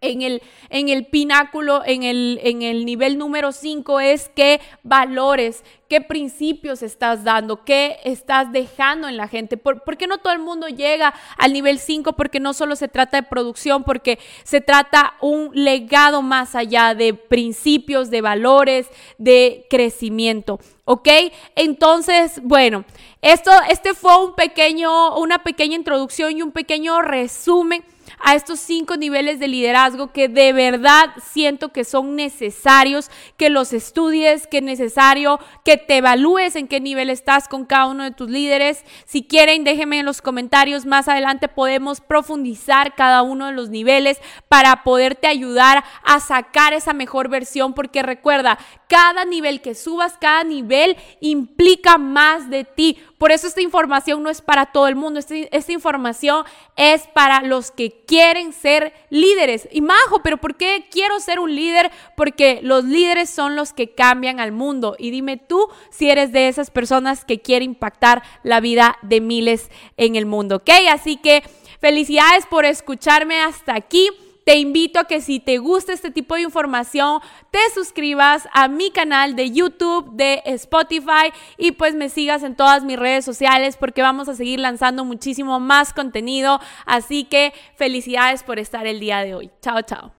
En 0.00 0.22
el, 0.22 0.42
en 0.70 0.88
el 0.88 1.06
pináculo, 1.06 1.82
en 1.84 2.02
el, 2.02 2.40
en 2.42 2.62
el 2.62 2.84
nivel 2.84 3.18
número 3.18 3.52
5 3.52 4.00
es 4.00 4.30
qué 4.34 4.60
valores, 4.82 5.64
qué 5.88 6.00
principios 6.00 6.82
estás 6.82 7.24
dando, 7.24 7.64
qué 7.64 7.98
estás 8.04 8.52
dejando 8.52 9.08
en 9.08 9.16
la 9.16 9.26
gente. 9.26 9.56
¿Por, 9.56 9.96
qué 9.96 10.06
no 10.06 10.18
todo 10.18 10.32
el 10.32 10.38
mundo 10.38 10.68
llega 10.68 11.14
al 11.36 11.52
nivel 11.52 11.78
5? 11.78 12.12
Porque 12.12 12.40
no 12.40 12.52
solo 12.52 12.76
se 12.76 12.88
trata 12.88 13.16
de 13.20 13.28
producción, 13.28 13.84
porque 13.84 14.18
se 14.44 14.60
trata 14.60 15.14
un 15.20 15.50
legado 15.54 16.22
más 16.22 16.54
allá 16.54 16.94
de 16.94 17.14
principios, 17.14 18.10
de 18.10 18.20
valores, 18.20 18.88
de 19.16 19.66
crecimiento. 19.70 20.60
¿Ok? 20.84 21.08
Entonces, 21.54 22.40
bueno, 22.42 22.84
esto, 23.20 23.50
este 23.68 23.94
fue 23.94 24.24
un 24.24 24.34
pequeño, 24.34 25.18
una 25.18 25.42
pequeña 25.42 25.76
introducción 25.76 26.36
y 26.36 26.42
un 26.42 26.52
pequeño 26.52 27.02
resumen 27.02 27.82
a 28.20 28.34
estos 28.34 28.60
cinco 28.60 28.96
niveles 28.96 29.38
de 29.38 29.48
liderazgo 29.48 30.12
que 30.12 30.28
de 30.28 30.52
verdad 30.52 31.10
siento 31.32 31.70
que 31.70 31.84
son 31.84 32.16
necesarios, 32.16 33.10
que 33.36 33.50
los 33.50 33.72
estudies, 33.72 34.46
que 34.46 34.58
es 34.58 34.62
necesario 34.62 35.38
que 35.64 35.76
te 35.76 35.98
evalúes 35.98 36.56
en 36.56 36.68
qué 36.68 36.80
nivel 36.80 37.10
estás 37.10 37.48
con 37.48 37.64
cada 37.64 37.86
uno 37.86 38.04
de 38.04 38.10
tus 38.10 38.30
líderes. 38.30 38.84
Si 39.06 39.22
quieren, 39.22 39.64
déjenme 39.64 40.00
en 40.00 40.06
los 40.06 40.22
comentarios. 40.22 40.86
Más 40.86 41.08
adelante 41.08 41.48
podemos 41.48 42.00
profundizar 42.00 42.94
cada 42.94 43.22
uno 43.22 43.46
de 43.46 43.52
los 43.52 43.70
niveles 43.70 44.18
para 44.48 44.82
poderte 44.82 45.26
ayudar 45.26 45.84
a 46.04 46.20
sacar 46.20 46.72
esa 46.72 46.92
mejor 46.92 47.28
versión, 47.28 47.74
porque 47.74 48.02
recuerda, 48.02 48.58
cada 48.88 49.24
nivel 49.24 49.60
que 49.60 49.74
subas, 49.74 50.16
cada 50.20 50.44
nivel 50.44 50.96
implica 51.20 51.98
más 51.98 52.50
de 52.50 52.64
ti. 52.64 52.98
Por 53.18 53.32
eso 53.32 53.48
esta 53.48 53.60
información 53.60 54.22
no 54.22 54.30
es 54.30 54.40
para 54.40 54.66
todo 54.66 54.86
el 54.86 54.94
mundo, 54.94 55.18
esta, 55.18 55.34
esta, 55.34 55.72
información 55.72 56.44
es 56.76 57.08
para 57.08 57.42
los 57.42 57.72
que 57.72 58.04
quieren 58.06 58.52
ser 58.52 58.94
líderes. 59.10 59.68
Y 59.72 59.80
Majo, 59.80 60.22
pero 60.22 60.36
¿por 60.36 60.54
qué 60.54 60.86
quiero 60.88 61.18
ser 61.18 61.40
un 61.40 61.54
líder? 61.54 61.90
Porque 62.16 62.60
los 62.62 62.84
líderes 62.84 63.28
son 63.28 63.56
los 63.56 63.72
que 63.72 63.90
cambian 63.90 64.38
al 64.38 64.52
mundo. 64.52 64.94
Y 64.98 65.10
dime 65.10 65.36
tú 65.36 65.68
si 65.90 66.08
eres 66.08 66.30
de 66.32 66.46
esas 66.46 66.70
personas 66.70 67.24
que 67.24 67.40
quiere 67.40 67.64
impactar 67.64 68.22
la 68.44 68.60
vida 68.60 68.98
de 69.02 69.20
miles 69.20 69.68
en 69.96 70.14
el 70.14 70.24
mundo, 70.24 70.56
¿ok? 70.56 70.70
Así 70.90 71.16
que 71.16 71.42
felicidades 71.80 72.46
por 72.46 72.64
escucharme 72.64 73.40
hasta 73.40 73.74
aquí. 73.74 74.10
Te 74.48 74.56
invito 74.56 74.98
a 74.98 75.04
que 75.04 75.20
si 75.20 75.40
te 75.40 75.58
gusta 75.58 75.92
este 75.92 76.10
tipo 76.10 76.34
de 76.34 76.40
información, 76.40 77.20
te 77.50 77.58
suscribas 77.74 78.48
a 78.54 78.66
mi 78.66 78.90
canal 78.90 79.36
de 79.36 79.50
YouTube, 79.50 80.12
de 80.12 80.40
Spotify 80.46 81.34
y 81.58 81.72
pues 81.72 81.94
me 81.94 82.08
sigas 82.08 82.42
en 82.42 82.56
todas 82.56 82.82
mis 82.82 82.98
redes 82.98 83.26
sociales 83.26 83.76
porque 83.76 84.00
vamos 84.00 84.26
a 84.26 84.34
seguir 84.34 84.58
lanzando 84.58 85.04
muchísimo 85.04 85.60
más 85.60 85.92
contenido. 85.92 86.60
Así 86.86 87.24
que 87.24 87.52
felicidades 87.76 88.42
por 88.42 88.58
estar 88.58 88.86
el 88.86 89.00
día 89.00 89.18
de 89.18 89.34
hoy. 89.34 89.50
Chao, 89.60 89.82
chao. 89.82 90.06